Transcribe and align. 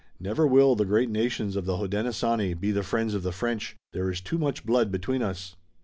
Never 0.19 0.47
will 0.47 0.75
the 0.75 0.83
great 0.83 1.11
nations 1.11 1.55
of 1.55 1.65
the 1.65 1.77
Hodenosaunee 1.77 2.55
be 2.55 2.71
the 2.71 2.81
friends 2.81 3.13
of 3.13 3.21
the 3.21 3.31
French. 3.31 3.75
There 3.93 4.09
is 4.09 4.19
too 4.19 4.39
much 4.39 4.65
blood 4.65 4.91
between 4.91 5.21
us." 5.21 5.55